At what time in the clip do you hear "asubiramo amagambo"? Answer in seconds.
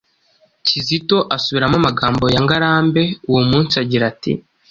1.35-2.25